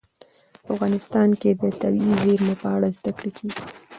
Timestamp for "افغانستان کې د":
0.71-1.63